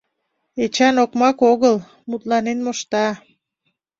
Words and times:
Эчан 0.63 0.95
окмак 1.03 1.37
огыл, 1.51 1.75
мутланен 2.09 2.59
мошта. 2.65 3.07